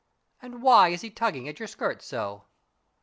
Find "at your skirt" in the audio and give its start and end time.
1.47-2.01